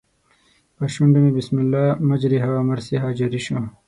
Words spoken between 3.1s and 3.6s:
جاري شو.